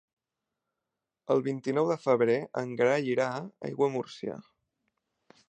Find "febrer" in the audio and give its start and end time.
2.07-2.39